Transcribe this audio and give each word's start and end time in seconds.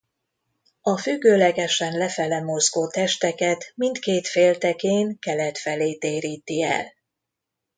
A 0.81 0.97
függőlegesen 0.97 1.97
lefele 1.97 2.41
mozgó 2.41 2.87
testeket 2.89 3.71
mindkét 3.75 4.27
féltekén 4.27 5.19
kelet 5.19 5.57
felé 5.57 5.97
téríti 5.97 6.61
el. 6.63 6.93